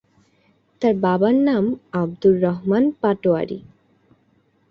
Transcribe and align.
তার 0.81 0.93
বাবার 1.03 1.35
নাম 1.47 1.65
আবদুর 1.93 2.35
রহমান 2.41 2.83
পাটোয়ারী। 3.01 3.59